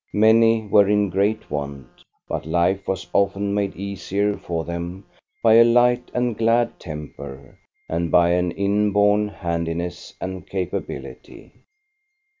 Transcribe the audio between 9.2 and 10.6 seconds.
handiness and